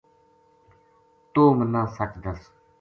توہ 1.33 1.49
منا 1.57 1.81
سچ 1.95 2.11
دس‘‘ 2.23 2.39